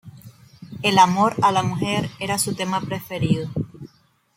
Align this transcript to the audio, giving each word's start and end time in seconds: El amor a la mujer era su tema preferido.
El 0.81 0.97
amor 0.97 1.35
a 1.43 1.51
la 1.51 1.61
mujer 1.61 2.09
era 2.19 2.39
su 2.39 2.55
tema 2.55 2.81
preferido. 2.81 3.51